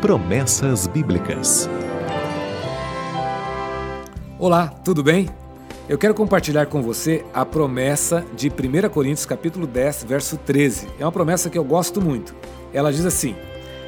[0.00, 1.68] Promessas Bíblicas.
[4.38, 5.28] Olá, tudo bem?
[5.90, 10.88] Eu quero compartilhar com você a promessa de 1 Coríntios capítulo 10, verso 13.
[10.98, 12.34] É uma promessa que eu gosto muito.
[12.72, 13.36] Ela diz assim: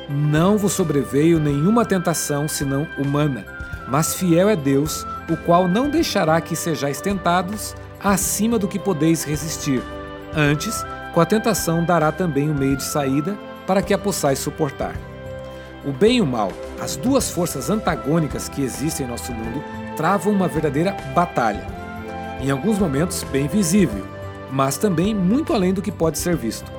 [0.07, 3.47] Não vos sobreveio nenhuma tentação senão humana,
[3.89, 9.25] mas fiel é Deus, o qual não deixará que sejais tentados acima do que podeis
[9.25, 9.83] resistir.
[10.37, 10.85] Antes,
[11.15, 13.35] com a tentação dará também o um meio de saída
[13.67, 15.12] para que a possais suportar.
[15.85, 19.63] O bem e o mal, as duas forças antagônicas que existem em nosso mundo,
[19.97, 21.67] travam uma verdadeira batalha.
[22.41, 24.07] Em alguns momentos, bem visível,
[24.51, 26.71] mas também muito além do que pode ser visto.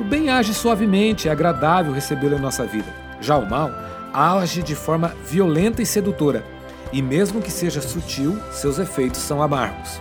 [0.00, 2.92] O bem age suavemente, é agradável recebê-lo em nossa vida.
[3.20, 3.70] Já o mal
[4.12, 6.44] age de forma violenta e sedutora,
[6.92, 10.00] e mesmo que seja sutil, seus efeitos são amargos.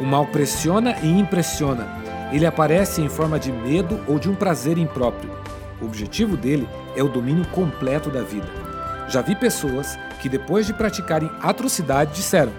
[0.00, 1.86] O mal pressiona e impressiona.
[2.32, 5.30] Ele aparece em forma de medo ou de um prazer impróprio.
[5.80, 8.46] O objetivo dele é o domínio completo da vida.
[9.08, 12.52] Já vi pessoas que, depois de praticarem atrocidade, disseram: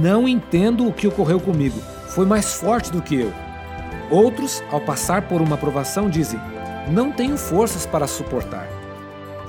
[0.00, 3.32] Não entendo o que ocorreu comigo, foi mais forte do que eu.
[4.10, 6.40] Outros, ao passar por uma provação, dizem:
[6.90, 8.68] Não tenho forças para suportar.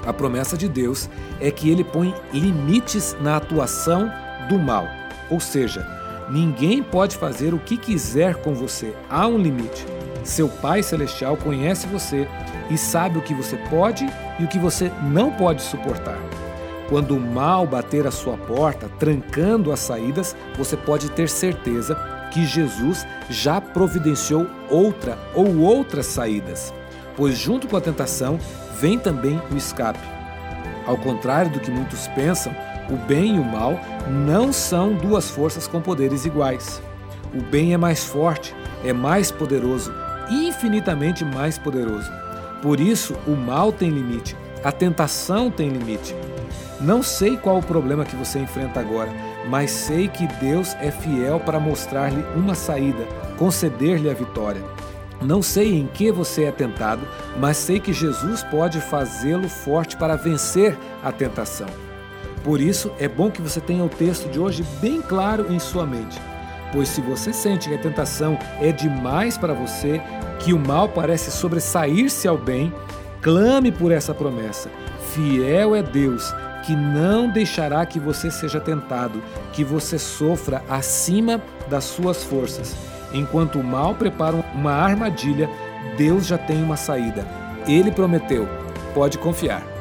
[0.06, 4.12] A promessa de Deus é que ele põe limites na atuação
[4.48, 4.88] do mal,
[5.30, 5.86] ou seja,
[6.30, 9.86] ninguém pode fazer o que quiser com você, há um limite.
[10.24, 12.28] Seu Pai Celestial conhece você
[12.70, 14.06] e sabe o que você pode
[14.40, 16.18] e o que você não pode suportar.
[16.88, 21.96] Quando o mal bater a sua porta, trancando as saídas, você pode ter certeza
[22.32, 26.74] que Jesus já providenciou outra ou outras saídas,
[27.16, 28.40] pois junto com a tentação
[28.80, 30.00] vem também o escape.
[30.86, 32.56] Ao contrário do que muitos pensam,
[32.90, 36.82] o bem e o mal não são duas forças com poderes iguais.
[37.34, 39.94] O bem é mais forte, é mais poderoso,
[40.30, 42.12] infinitamente mais poderoso.
[42.62, 46.16] Por isso, o mal tem limite, a tentação tem limite.
[46.82, 49.12] Não sei qual o problema que você enfrenta agora,
[49.50, 53.06] mas sei que Deus é fiel para mostrar-lhe uma saída,
[53.38, 54.62] conceder-lhe a vitória.
[55.22, 57.06] Não sei em que você é tentado,
[57.38, 61.68] mas sei que Jesus pode fazê-lo forte para vencer a tentação.
[62.44, 65.86] Por isso, é bom que você tenha o texto de hoje bem claro em sua
[65.86, 66.18] mente.
[66.72, 70.02] Pois se você sente que a tentação é demais para você,
[70.40, 72.74] que o mal parece sobressair-se ao bem,
[73.22, 74.70] clame por essa promessa.
[75.14, 76.34] Fiel é Deus,
[76.66, 79.22] que não deixará que você seja tentado,
[79.52, 82.76] que você sofra acima das suas forças.
[83.12, 85.50] Enquanto o mal prepara uma armadilha,
[85.98, 87.26] Deus já tem uma saída.
[87.68, 88.48] Ele prometeu.
[88.94, 89.79] Pode confiar.